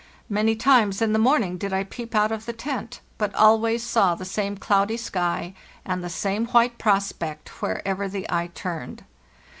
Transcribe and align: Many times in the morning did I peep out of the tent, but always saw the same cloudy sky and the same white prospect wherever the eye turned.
Many 0.29 0.55
times 0.55 0.99
in 0.99 1.13
the 1.13 1.19
morning 1.19 1.59
did 1.59 1.71
I 1.73 1.83
peep 1.83 2.15
out 2.15 2.31
of 2.31 2.47
the 2.47 2.53
tent, 2.53 3.01
but 3.19 3.35
always 3.35 3.83
saw 3.83 4.15
the 4.15 4.25
same 4.25 4.57
cloudy 4.57 4.97
sky 4.97 5.53
and 5.85 6.03
the 6.03 6.09
same 6.09 6.47
white 6.47 6.79
prospect 6.79 7.61
wherever 7.61 8.09
the 8.09 8.25
eye 8.27 8.49
turned. 8.55 9.03